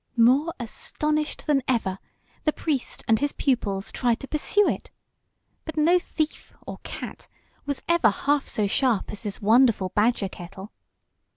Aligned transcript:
More 0.17 0.51
astonished 0.59 1.45
than 1.45 1.61
ever, 1.67 1.99
the 2.43 2.51
priest 2.51 3.03
and 3.07 3.19
his 3.19 3.33
pupils 3.33 3.91
tried 3.91 4.19
to 4.21 4.27
pursue 4.27 4.67
it; 4.67 4.89
but 5.63 5.77
no 5.77 5.99
thief 5.99 6.53
or 6.65 6.79
cat 6.81 7.27
was 7.67 7.83
ever 7.87 8.09
half 8.09 8.47
so 8.47 8.65
sharp 8.65 9.11
as 9.11 9.21
this 9.21 9.43
wonderful 9.43 9.89
badger 9.89 10.27
kettle. 10.27 10.71